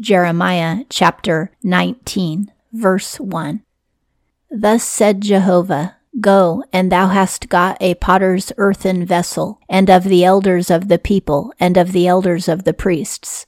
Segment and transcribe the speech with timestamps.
[0.00, 3.64] Jeremiah chapter 19, verse 1.
[4.48, 10.24] Thus said Jehovah, Go, and thou hast got a potter's earthen vessel, and of the
[10.24, 13.46] elders of the people, and of the elders of the priests.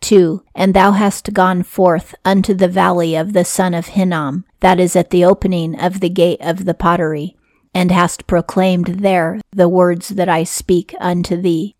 [0.00, 0.42] 2.
[0.54, 4.96] And thou hast gone forth unto the valley of the son of Hinnom, that is
[4.96, 7.36] at the opening of the gate of the pottery,
[7.74, 11.76] and hast proclaimed there the words that I speak unto thee.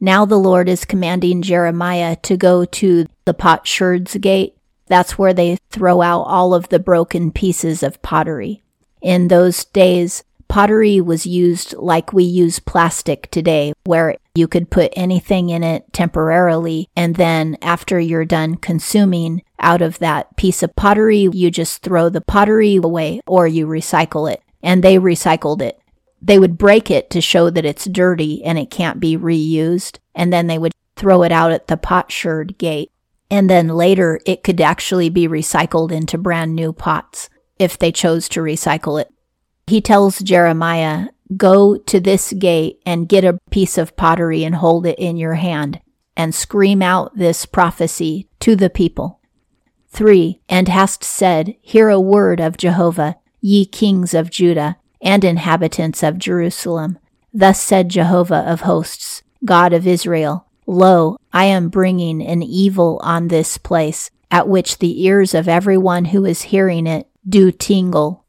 [0.00, 4.56] Now the Lord is commanding Jeremiah to go to the potsherds gate.
[4.86, 8.62] That's where they throw out all of the broken pieces of pottery.
[9.00, 14.92] In those days, pottery was used like we use plastic today, where you could put
[14.96, 20.76] anything in it temporarily, and then after you're done consuming out of that piece of
[20.76, 24.42] pottery, you just throw the pottery away or you recycle it.
[24.62, 25.78] And they recycled it.
[26.22, 30.32] They would break it to show that it's dirty and it can't be reused, and
[30.32, 32.90] then they would throw it out at the potsherd gate.
[33.30, 38.28] And then later, it could actually be recycled into brand new pots if they chose
[38.30, 39.12] to recycle it.
[39.66, 44.86] He tells Jeremiah, Go to this gate and get a piece of pottery and hold
[44.86, 45.80] it in your hand
[46.16, 49.20] and scream out this prophecy to the people.
[49.88, 50.40] 3.
[50.48, 56.18] And hast said, Hear a word of Jehovah, ye kings of Judah and inhabitants of
[56.18, 56.98] Jerusalem.
[57.32, 63.28] Thus said Jehovah of hosts, God of Israel, Lo, I am bringing an evil on
[63.28, 68.24] this place, at which the ears of every one who is hearing it do tingle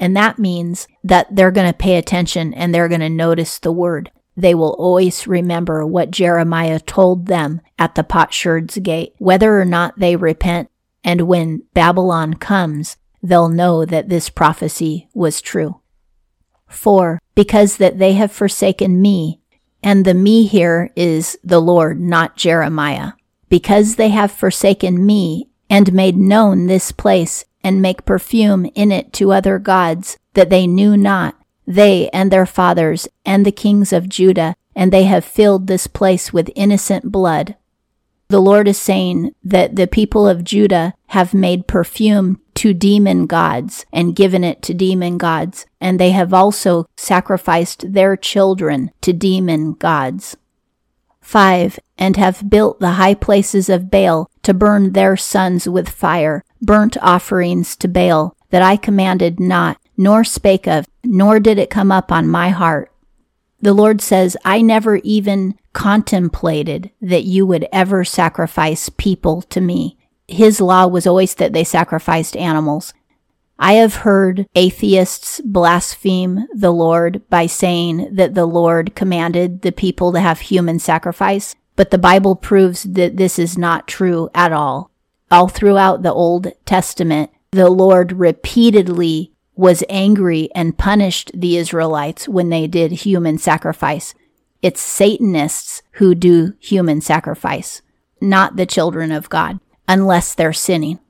[0.00, 3.70] and that means that they're going to pay attention and they're going to notice the
[3.70, 4.10] word.
[4.34, 9.98] They will always remember what Jeremiah told them at the potsherd's gate, whether or not
[9.98, 10.70] they repent.
[11.04, 15.80] And when Babylon comes, they'll know that this prophecy was true.
[16.68, 17.20] 4.
[17.34, 19.39] Because that they have forsaken me,
[19.82, 23.12] and the me here is the Lord, not Jeremiah.
[23.48, 29.12] Because they have forsaken me and made known this place and make perfume in it
[29.14, 34.08] to other gods that they knew not, they and their fathers and the kings of
[34.08, 37.56] Judah, and they have filled this place with innocent blood.
[38.28, 43.86] The Lord is saying that the people of Judah have made perfume to demon gods
[43.90, 49.72] and given it to demon gods, and they have also sacrificed their children to demon
[49.72, 50.36] gods.
[51.22, 51.78] 5.
[51.96, 56.98] And have built the high places of Baal to burn their sons with fire, burnt
[57.00, 62.12] offerings to Baal that I commanded not, nor spake of, nor did it come up
[62.12, 62.92] on my heart.
[63.62, 69.96] The Lord says, I never even contemplated that you would ever sacrifice people to me.
[70.30, 72.94] His law was always that they sacrificed animals.
[73.58, 80.12] I have heard atheists blaspheme the Lord by saying that the Lord commanded the people
[80.12, 84.90] to have human sacrifice, but the Bible proves that this is not true at all
[85.30, 92.48] all throughout the Old Testament, the Lord repeatedly was angry and punished the Israelites when
[92.48, 94.14] they did human sacrifice.
[94.62, 97.82] It's Satanists who do human sacrifice,
[98.20, 101.00] not the children of God, unless they're sinning.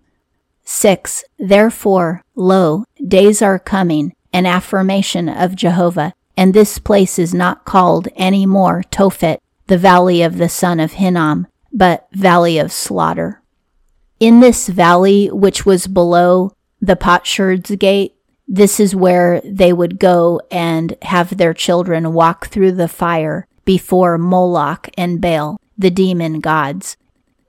[0.64, 1.24] 6.
[1.38, 8.08] Therefore, lo, days are coming, an affirmation of Jehovah, and this place is not called
[8.16, 13.42] any more Tophet, the valley of the son of Hinnom, but valley of slaughter.
[14.18, 18.14] In this valley, which was below the Potsherds gate,
[18.48, 24.16] this is where they would go and have their children walk through the fire before
[24.16, 26.96] Moloch and Baal, the demon gods.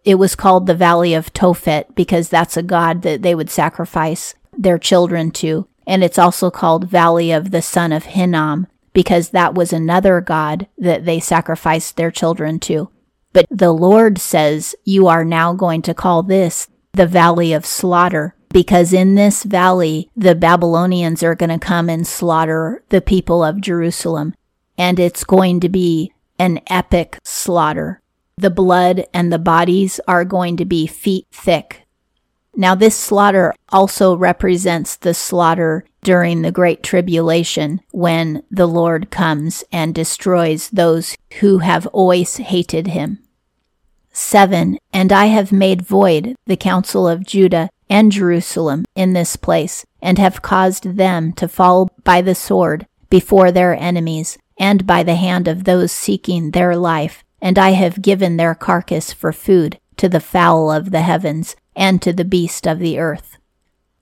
[0.04, 4.34] It was called the Valley of Tophet because that's a god that they would sacrifice
[4.58, 5.68] their children to.
[5.86, 10.68] And it's also called Valley of the Son of Hinnom because that was another god
[10.78, 12.90] that they sacrificed their children to.
[13.34, 18.36] But the Lord says, You are now going to call this the valley of slaughter,
[18.50, 23.62] because in this valley, the Babylonians are going to come and slaughter the people of
[23.62, 24.36] Jerusalem.
[24.78, 28.02] And it's going to be an epic slaughter.
[28.38, 31.86] The blood and the bodies are going to be feet thick.
[32.56, 39.64] Now, this slaughter also represents the slaughter during the Great Tribulation when the Lord comes
[39.72, 43.20] and destroys those who have always hated him.
[44.12, 44.78] 7.
[44.92, 50.18] And I have made void the counsel of Judah and Jerusalem in this place, and
[50.18, 55.48] have caused them to fall by the sword before their enemies, and by the hand
[55.48, 57.24] of those seeking their life.
[57.42, 62.02] And I have given their carcass for food to the fowl of the heavens, and
[62.02, 63.38] to the beast of the earth.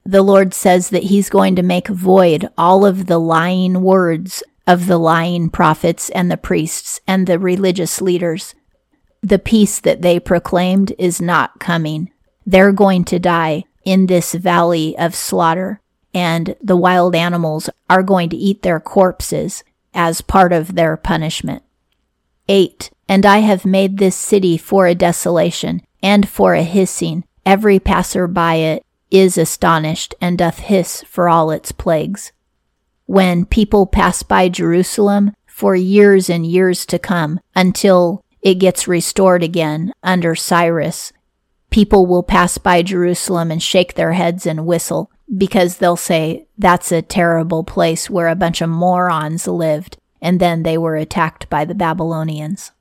[0.06, 4.88] The Lord says that He's going to make void all of the lying words of
[4.88, 8.56] the lying prophets and the priests and the religious leaders
[9.22, 12.12] the peace that they proclaimed is not coming.
[12.46, 15.82] They're going to die in this valley of slaughter,
[16.14, 19.64] and the wild animals are going to eat their corpses
[19.94, 21.64] as part of their punishment.
[22.50, 22.90] 8.
[23.08, 27.24] And I have made this city for a desolation and for a hissing.
[27.46, 32.32] Every passer by it is astonished and doth hiss for all its plagues.
[33.06, 39.44] When people pass by Jerusalem for years and years to come until it gets restored
[39.44, 41.12] again under Cyrus,
[41.70, 46.92] people will pass by Jerusalem and shake their heads and whistle because they'll say that's
[46.92, 51.66] a terrible place where a bunch of morons lived and then they were attacked by
[51.66, 52.72] the Babylonians.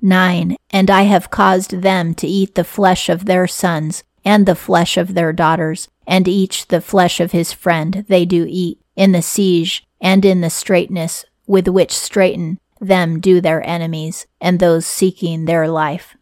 [0.00, 0.56] 9.
[0.70, 4.96] And I have caused them to eat the flesh of their sons and the flesh
[4.96, 9.22] of their daughters, and each the flesh of his friend they do eat in the
[9.22, 15.44] siege and in the straitness with which straiten them do their enemies and those seeking
[15.44, 16.16] their life.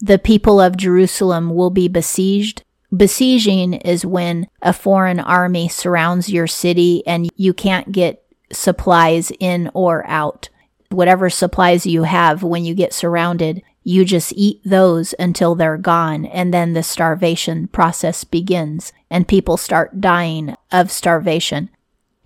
[0.00, 2.62] The people of Jerusalem will be besieged.
[2.94, 8.22] Besieging is when a foreign army surrounds your city and you can't get
[8.52, 10.48] supplies in or out.
[10.90, 16.26] Whatever supplies you have when you get surrounded, you just eat those until they're gone,
[16.26, 21.70] and then the starvation process begins, and people start dying of starvation.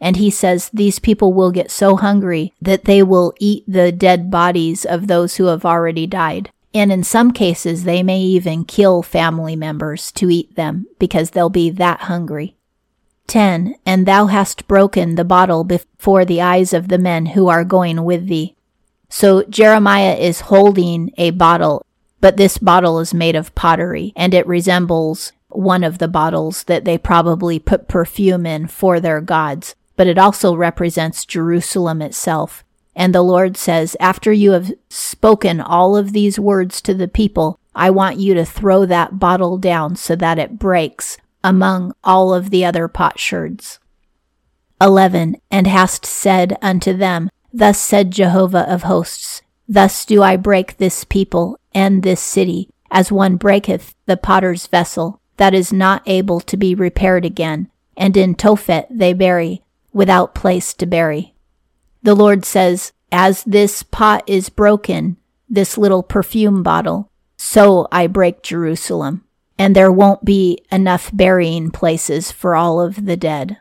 [0.00, 4.30] And he says these people will get so hungry that they will eat the dead
[4.30, 6.50] bodies of those who have already died.
[6.74, 11.50] And in some cases, they may even kill family members to eat them because they'll
[11.50, 12.56] be that hungry.
[13.26, 13.74] 10.
[13.86, 18.04] And thou hast broken the bottle before the eyes of the men who are going
[18.04, 18.54] with thee.
[19.08, 21.84] So Jeremiah is holding a bottle,
[22.20, 26.84] but this bottle is made of pottery, and it resembles one of the bottles that
[26.84, 32.64] they probably put perfume in for their gods, but it also represents Jerusalem itself.
[32.94, 37.58] And the Lord says, After you have spoken all of these words to the people,
[37.74, 42.50] I want you to throw that bottle down so that it breaks among all of
[42.50, 43.78] the other potsherds.
[44.80, 45.36] 11.
[45.50, 51.04] And hast said unto them, Thus said Jehovah of hosts, Thus do I break this
[51.04, 56.56] people and this city, as one breaketh the potter's vessel, that is not able to
[56.56, 59.62] be repaired again, and in Tophet they bury,
[59.92, 61.34] without place to bury.
[62.02, 65.16] The Lord says, As this pot is broken,
[65.48, 69.24] this little perfume bottle, so I break Jerusalem
[69.62, 73.58] and there won't be enough burying places for all of the dead.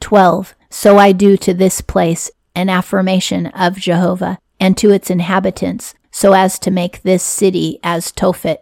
[0.00, 0.54] 12.
[0.68, 6.34] So I do to this place an affirmation of Jehovah and to its inhabitants, so
[6.34, 8.58] as to make this city as Tophet.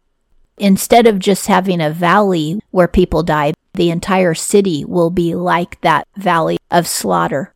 [0.56, 5.80] Instead of just having a valley where people die, the entire city will be like
[5.80, 7.52] that valley of slaughter.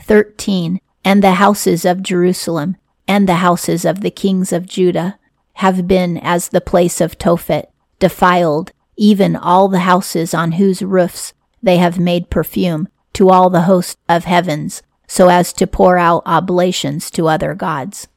[0.00, 0.82] 13.
[1.02, 2.76] And the houses of Jerusalem
[3.08, 5.18] and the houses of the kings of Judah
[5.54, 7.71] have been as the place of Tophet,
[8.02, 11.32] defiled even all the houses on whose roofs
[11.62, 16.20] they have made perfume to all the host of heavens, so as to pour out
[16.26, 18.08] oblations to other gods.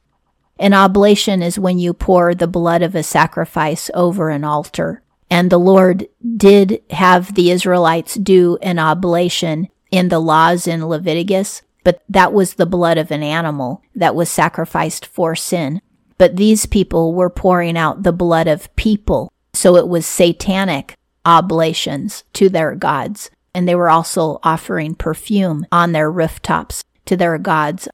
[0.58, 5.04] An oblation is when you pour the blood of a sacrifice over an altar.
[5.30, 11.62] And the Lord did have the Israelites do an oblation in the laws in Leviticus,
[11.84, 15.80] but that was the blood of an animal that was sacrificed for sin.
[16.18, 20.94] But these people were pouring out the blood of people so it was satanic
[21.24, 23.30] oblations to their gods.
[23.54, 27.88] And they were also offering perfume on their rooftops to their gods.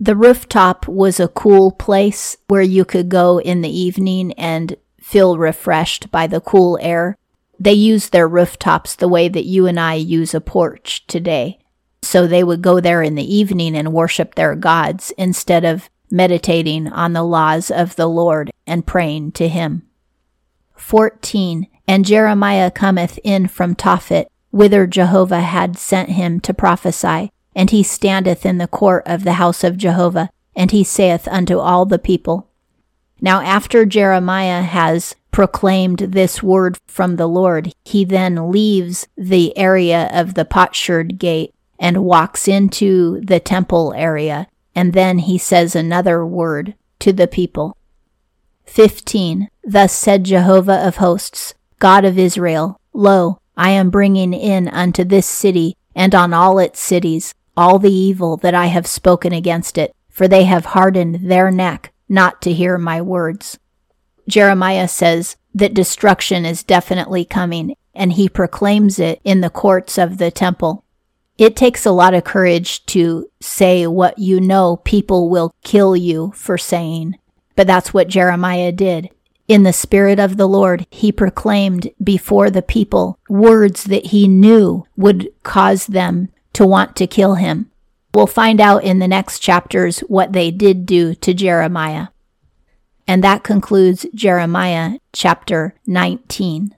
[0.00, 5.36] The rooftop was a cool place where you could go in the evening and feel
[5.36, 7.18] refreshed by the cool air.
[7.60, 11.58] They used their rooftops the way that you and I use a porch today.
[12.00, 16.88] So they would go there in the evening and worship their gods instead of meditating
[16.88, 19.87] on the laws of the Lord and praying to Him.
[20.78, 21.66] 14.
[21.86, 27.30] And Jeremiah cometh in from Tophet, whither Jehovah had sent him to prophesy.
[27.54, 31.58] And he standeth in the court of the house of Jehovah, and he saith unto
[31.58, 32.48] all the people.
[33.20, 40.10] Now after Jeremiah has proclaimed this word from the Lord, he then leaves the area
[40.12, 46.26] of the potsherd gate and walks into the temple area, and then he says another
[46.26, 47.76] word to the people.
[48.68, 49.48] 15.
[49.64, 55.26] Thus said Jehovah of hosts, God of Israel, Lo, I am bringing in unto this
[55.26, 59.92] city and on all its cities all the evil that I have spoken against it,
[60.08, 63.58] for they have hardened their neck not to hear my words.
[64.28, 70.18] Jeremiah says that destruction is definitely coming, and he proclaims it in the courts of
[70.18, 70.84] the temple.
[71.36, 76.32] It takes a lot of courage to say what you know people will kill you
[76.36, 77.16] for saying
[77.58, 79.10] But that's what Jeremiah did.
[79.48, 84.86] In the Spirit of the Lord, he proclaimed before the people words that he knew
[84.96, 87.68] would cause them to want to kill him.
[88.14, 92.08] We'll find out in the next chapters what they did do to Jeremiah.
[93.08, 96.76] And that concludes Jeremiah chapter 19.